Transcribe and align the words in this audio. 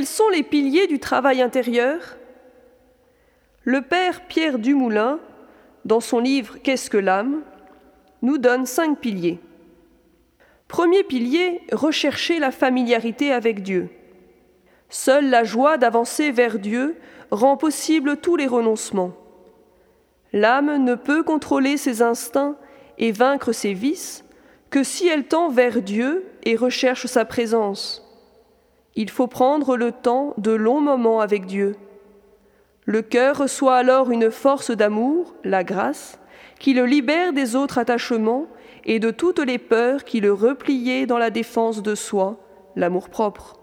Quels 0.00 0.06
sont 0.06 0.30
les 0.30 0.42
piliers 0.42 0.86
du 0.86 0.98
travail 0.98 1.42
intérieur? 1.42 2.16
Le 3.64 3.82
père 3.82 4.26
Pierre 4.28 4.58
Dumoulin, 4.58 5.20
dans 5.84 6.00
son 6.00 6.20
livre 6.20 6.56
Qu'est-ce 6.62 6.88
que 6.88 6.96
l'âme? 6.96 7.42
nous 8.22 8.38
donne 8.38 8.64
cinq 8.64 8.98
piliers. 8.98 9.40
Premier 10.68 11.04
pilier, 11.04 11.60
rechercher 11.70 12.38
la 12.38 12.50
familiarité 12.50 13.30
avec 13.30 13.62
Dieu. 13.62 13.90
Seule 14.88 15.28
la 15.28 15.44
joie 15.44 15.76
d'avancer 15.76 16.30
vers 16.30 16.58
Dieu 16.58 16.96
rend 17.30 17.58
possible 17.58 18.16
tous 18.16 18.36
les 18.36 18.46
renoncements. 18.46 19.12
L'âme 20.32 20.82
ne 20.82 20.94
peut 20.94 21.22
contrôler 21.22 21.76
ses 21.76 22.00
instincts 22.00 22.56
et 22.96 23.12
vaincre 23.12 23.52
ses 23.52 23.74
vices 23.74 24.24
que 24.70 24.82
si 24.82 25.08
elle 25.08 25.24
tend 25.26 25.50
vers 25.50 25.82
Dieu 25.82 26.24
et 26.44 26.56
recherche 26.56 27.04
sa 27.04 27.26
présence. 27.26 28.09
Il 28.96 29.10
faut 29.10 29.26
prendre 29.26 29.76
le 29.76 29.92
temps 29.92 30.34
de 30.38 30.50
longs 30.50 30.80
moments 30.80 31.20
avec 31.20 31.46
Dieu. 31.46 31.76
Le 32.84 33.02
cœur 33.02 33.38
reçoit 33.38 33.76
alors 33.76 34.10
une 34.10 34.30
force 34.30 34.70
d'amour, 34.70 35.34
la 35.44 35.64
grâce, 35.64 36.18
qui 36.58 36.74
le 36.74 36.86
libère 36.86 37.32
des 37.32 37.56
autres 37.56 37.78
attachements 37.78 38.46
et 38.84 38.98
de 38.98 39.10
toutes 39.10 39.38
les 39.38 39.58
peurs 39.58 40.04
qui 40.04 40.20
le 40.20 40.32
repliaient 40.32 41.06
dans 41.06 41.18
la 41.18 41.30
défense 41.30 41.82
de 41.82 41.94
soi, 41.94 42.38
l'amour-propre. 42.76 43.60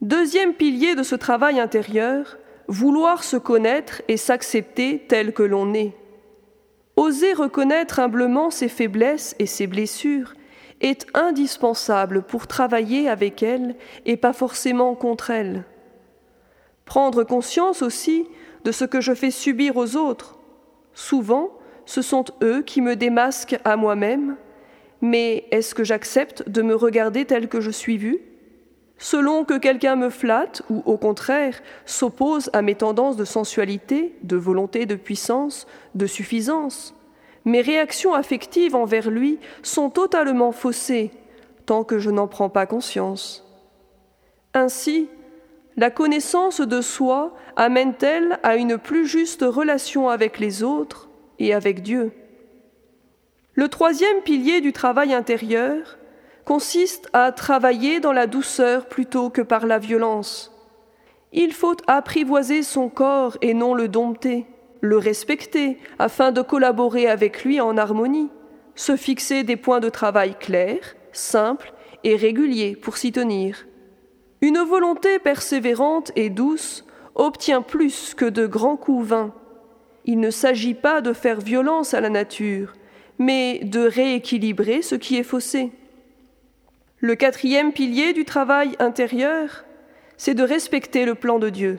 Deuxième 0.00 0.54
pilier 0.54 0.94
de 0.94 1.02
ce 1.02 1.14
travail 1.14 1.60
intérieur, 1.60 2.38
vouloir 2.68 3.24
se 3.24 3.36
connaître 3.36 4.02
et 4.08 4.16
s'accepter 4.16 5.04
tel 5.08 5.32
que 5.32 5.42
l'on 5.42 5.74
est. 5.74 5.92
Oser 6.96 7.32
reconnaître 7.32 8.00
humblement 8.00 8.50
ses 8.50 8.68
faiblesses 8.68 9.34
et 9.38 9.46
ses 9.46 9.66
blessures 9.66 10.34
est 10.82 11.06
indispensable 11.14 12.22
pour 12.22 12.46
travailler 12.46 13.08
avec 13.08 13.42
elles 13.42 13.76
et 14.04 14.16
pas 14.16 14.32
forcément 14.32 14.94
contre 14.94 15.30
elles. 15.30 15.64
Prendre 16.84 17.24
conscience 17.24 17.80
aussi 17.82 18.26
de 18.64 18.72
ce 18.72 18.84
que 18.84 19.00
je 19.00 19.14
fais 19.14 19.30
subir 19.30 19.76
aux 19.76 19.96
autres. 19.96 20.38
Souvent, 20.92 21.50
ce 21.86 22.02
sont 22.02 22.24
eux 22.42 22.62
qui 22.62 22.80
me 22.80 22.96
démasquent 22.96 23.58
à 23.64 23.76
moi-même, 23.76 24.36
mais 25.00 25.46
est-ce 25.50 25.74
que 25.74 25.84
j'accepte 25.84 26.48
de 26.48 26.62
me 26.62 26.74
regarder 26.74 27.24
tel 27.24 27.48
que 27.48 27.60
je 27.60 27.70
suis 27.70 27.96
vu 27.96 28.20
Selon 28.98 29.44
que 29.44 29.58
quelqu'un 29.58 29.96
me 29.96 30.10
flatte 30.10 30.62
ou 30.70 30.82
au 30.86 30.96
contraire 30.96 31.60
s'oppose 31.86 32.50
à 32.52 32.62
mes 32.62 32.76
tendances 32.76 33.16
de 33.16 33.24
sensualité, 33.24 34.14
de 34.22 34.36
volonté 34.36 34.86
de 34.86 34.94
puissance, 34.94 35.66
de 35.96 36.06
suffisance, 36.06 36.94
mes 37.44 37.60
réactions 37.60 38.14
affectives 38.14 38.74
envers 38.74 39.10
lui 39.10 39.38
sont 39.62 39.90
totalement 39.90 40.52
faussées 40.52 41.10
tant 41.66 41.84
que 41.84 41.98
je 41.98 42.10
n'en 42.10 42.28
prends 42.28 42.50
pas 42.50 42.66
conscience. 42.66 43.44
Ainsi, 44.54 45.08
la 45.76 45.90
connaissance 45.90 46.60
de 46.60 46.80
soi 46.80 47.34
amène-t-elle 47.56 48.38
à 48.42 48.56
une 48.56 48.78
plus 48.78 49.06
juste 49.06 49.42
relation 49.42 50.08
avec 50.08 50.38
les 50.38 50.62
autres 50.62 51.08
et 51.38 51.54
avec 51.54 51.82
Dieu 51.82 52.12
Le 53.54 53.68
troisième 53.68 54.20
pilier 54.22 54.60
du 54.60 54.72
travail 54.72 55.14
intérieur 55.14 55.98
consiste 56.44 57.08
à 57.12 57.32
travailler 57.32 58.00
dans 58.00 58.12
la 58.12 58.26
douceur 58.26 58.86
plutôt 58.86 59.30
que 59.30 59.42
par 59.42 59.66
la 59.66 59.78
violence. 59.78 60.52
Il 61.32 61.54
faut 61.54 61.76
apprivoiser 61.86 62.62
son 62.62 62.90
corps 62.90 63.38
et 63.40 63.54
non 63.54 63.72
le 63.72 63.88
dompter, 63.88 64.46
le 64.82 64.98
respecter 64.98 65.78
afin 65.98 66.32
de 66.32 66.42
collaborer 66.42 67.06
avec 67.06 67.44
lui 67.44 67.60
en 67.60 67.78
harmonie, 67.78 68.30
se 68.74 68.96
fixer 68.96 69.44
des 69.44 69.56
points 69.56 69.80
de 69.80 69.88
travail 69.88 70.34
clairs, 70.38 70.96
simples 71.12 71.72
et 72.04 72.16
réguliers 72.16 72.74
pour 72.76 72.96
s'y 72.96 73.12
tenir. 73.12 73.66
Une 74.40 74.58
volonté 74.58 75.20
persévérante 75.20 76.10
et 76.16 76.30
douce 76.30 76.84
obtient 77.14 77.62
plus 77.62 78.14
que 78.14 78.24
de 78.24 78.46
grands 78.46 78.76
coups 78.76 79.06
vains. 79.06 79.32
Il 80.04 80.18
ne 80.18 80.30
s'agit 80.30 80.74
pas 80.74 81.00
de 81.00 81.12
faire 81.12 81.40
violence 81.40 81.94
à 81.94 82.00
la 82.00 82.08
nature, 82.08 82.72
mais 83.18 83.60
de 83.62 83.80
rééquilibrer 83.80 84.82
ce 84.82 84.96
qui 84.96 85.16
est 85.16 85.22
faussé. 85.22 85.70
Le 86.98 87.14
quatrième 87.14 87.72
pilier 87.72 88.12
du 88.14 88.24
travail 88.24 88.74
intérieur, 88.80 89.64
c'est 90.16 90.34
de 90.34 90.42
respecter 90.42 91.04
le 91.04 91.14
plan 91.14 91.38
de 91.38 91.50
Dieu. 91.50 91.78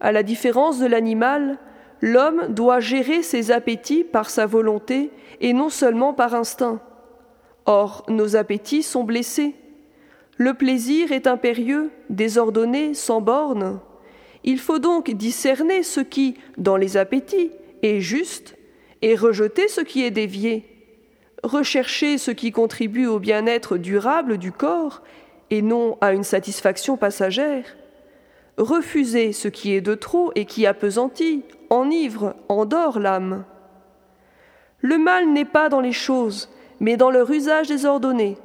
À 0.00 0.10
la 0.10 0.24
différence 0.24 0.80
de 0.80 0.86
l'animal, 0.86 1.58
l'homme 2.00 2.48
doit 2.48 2.80
gérer 2.80 3.22
ses 3.22 3.50
appétits 3.50 4.04
par 4.04 4.30
sa 4.30 4.46
volonté 4.46 5.10
et 5.40 5.52
non 5.52 5.68
seulement 5.68 6.14
par 6.14 6.34
instinct. 6.34 6.80
Or, 7.66 8.04
nos 8.08 8.36
appétits 8.36 8.82
sont 8.82 9.04
blessés. 9.04 9.54
Le 10.36 10.54
plaisir 10.54 11.12
est 11.12 11.26
impérieux, 11.26 11.90
désordonné, 12.10 12.94
sans 12.94 13.20
borne. 13.20 13.80
Il 14.44 14.58
faut 14.58 14.78
donc 14.78 15.10
discerner 15.10 15.82
ce 15.82 16.00
qui, 16.00 16.36
dans 16.56 16.76
les 16.76 16.96
appétits, 16.96 17.50
est 17.82 18.00
juste 18.00 18.56
et 19.02 19.14
rejeter 19.14 19.68
ce 19.68 19.80
qui 19.80 20.04
est 20.04 20.10
dévié 20.10 20.64
rechercher 21.42 22.18
ce 22.18 22.30
qui 22.30 22.52
contribue 22.52 23.06
au 23.06 23.18
bien-être 23.18 23.76
durable 23.76 24.38
du 24.38 24.52
corps 24.52 25.02
et 25.50 25.62
non 25.62 25.96
à 26.00 26.12
une 26.12 26.24
satisfaction 26.24 26.96
passagère, 26.96 27.64
refuser 28.56 29.32
ce 29.32 29.48
qui 29.48 29.74
est 29.74 29.80
de 29.80 29.94
trop 29.94 30.32
et 30.34 30.44
qui 30.44 30.66
appesantit, 30.66 31.42
enivre, 31.70 32.34
endort 32.48 32.98
l'âme. 32.98 33.44
Le 34.80 34.98
mal 34.98 35.28
n'est 35.32 35.44
pas 35.44 35.68
dans 35.68 35.80
les 35.80 35.92
choses, 35.92 36.48
mais 36.80 36.96
dans 36.96 37.10
leur 37.10 37.30
usage 37.30 37.68
désordonné. 37.68 38.38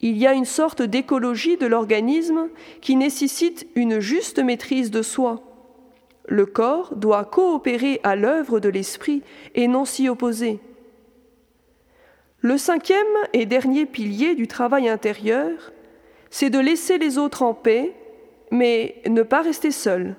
Il 0.00 0.18
y 0.18 0.26
a 0.26 0.32
une 0.32 0.44
sorte 0.44 0.82
d'écologie 0.82 1.56
de 1.56 1.66
l'organisme 1.66 2.48
qui 2.80 2.96
nécessite 2.96 3.68
une 3.76 4.00
juste 4.00 4.40
maîtrise 4.40 4.90
de 4.90 5.02
soi. 5.02 5.42
Le 6.26 6.44
corps 6.44 6.94
doit 6.96 7.24
coopérer 7.24 8.00
à 8.02 8.16
l'œuvre 8.16 8.58
de 8.58 8.68
l'esprit 8.68 9.22
et 9.54 9.68
non 9.68 9.84
s'y 9.84 10.08
opposer. 10.08 10.58
Le 12.40 12.58
cinquième 12.58 13.06
et 13.32 13.46
dernier 13.46 13.86
pilier 13.86 14.34
du 14.34 14.48
travail 14.48 14.88
intérieur, 14.88 15.72
c'est 16.30 16.50
de 16.50 16.58
laisser 16.58 16.98
les 16.98 17.18
autres 17.18 17.42
en 17.42 17.54
paix, 17.54 17.94
mais 18.50 19.00
ne 19.06 19.22
pas 19.22 19.42
rester 19.42 19.70
seul. 19.70 20.16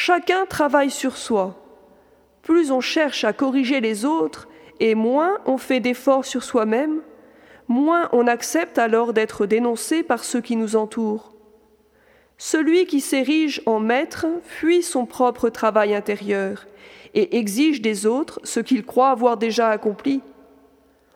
Chacun 0.00 0.46
travaille 0.46 0.92
sur 0.92 1.16
soi. 1.16 1.56
Plus 2.42 2.70
on 2.70 2.80
cherche 2.80 3.24
à 3.24 3.32
corriger 3.32 3.80
les 3.80 4.04
autres 4.04 4.46
et 4.78 4.94
moins 4.94 5.38
on 5.44 5.58
fait 5.58 5.80
d'efforts 5.80 6.24
sur 6.24 6.44
soi-même, 6.44 7.00
moins 7.66 8.08
on 8.12 8.28
accepte 8.28 8.78
alors 8.78 9.12
d'être 9.12 9.44
dénoncé 9.44 10.04
par 10.04 10.22
ceux 10.22 10.40
qui 10.40 10.54
nous 10.54 10.76
entourent. 10.76 11.34
Celui 12.38 12.86
qui 12.86 13.00
s'érige 13.00 13.60
en 13.66 13.80
maître 13.80 14.26
fuit 14.44 14.84
son 14.84 15.04
propre 15.04 15.48
travail 15.48 15.96
intérieur 15.96 16.68
et 17.14 17.36
exige 17.36 17.82
des 17.82 18.06
autres 18.06 18.38
ce 18.44 18.60
qu'il 18.60 18.86
croit 18.86 19.10
avoir 19.10 19.36
déjà 19.36 19.68
accompli. 19.68 20.22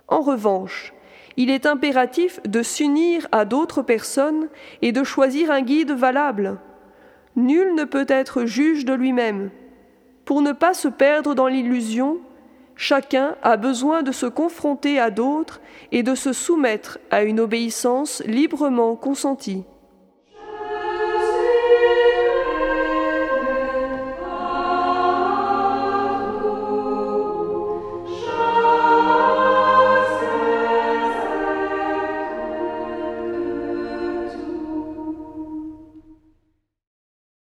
En 0.08 0.22
revanche, 0.22 0.92
il 1.36 1.50
est 1.50 1.66
impératif 1.66 2.40
de 2.48 2.64
s'unir 2.64 3.28
à 3.30 3.44
d'autres 3.44 3.82
personnes 3.82 4.48
et 4.82 4.90
de 4.90 5.04
choisir 5.04 5.52
un 5.52 5.62
guide 5.62 5.92
valable. 5.92 6.58
Nul 7.36 7.74
ne 7.74 7.84
peut 7.84 8.06
être 8.08 8.44
juge 8.44 8.84
de 8.84 8.92
lui-même. 8.92 9.50
Pour 10.24 10.42
ne 10.42 10.52
pas 10.52 10.74
se 10.74 10.88
perdre 10.88 11.34
dans 11.34 11.48
l'illusion, 11.48 12.18
chacun 12.76 13.36
a 13.42 13.56
besoin 13.56 14.02
de 14.02 14.12
se 14.12 14.26
confronter 14.26 14.98
à 14.98 15.10
d'autres 15.10 15.60
et 15.92 16.02
de 16.02 16.14
se 16.14 16.32
soumettre 16.32 16.98
à 17.10 17.22
une 17.22 17.40
obéissance 17.40 18.22
librement 18.26 18.96
consentie. 18.96 19.64